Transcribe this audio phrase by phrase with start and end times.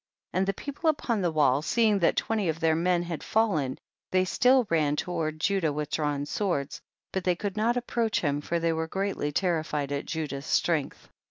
[0.33, 0.39] 37.
[0.39, 3.77] And the people upon the wall seeing that twenty of their men had fallen,
[4.09, 6.81] they still ran toward Judah with drawn swords,
[7.11, 11.07] but they could not approach him for they were great ly terrified at Judah's strength.